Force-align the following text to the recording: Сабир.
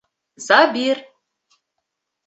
Сабир. 0.47 0.97